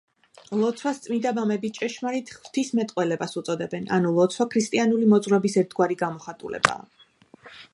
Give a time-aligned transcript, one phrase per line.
[0.59, 7.57] ლოცვას წმიდა მამები „ჭეშმარიტ ღვთისმეტყველებას“ უწოდებენ, ანუ ლოცვა ქრისტიანული მოძღვრების ერთგვარი გამოხატულებაა.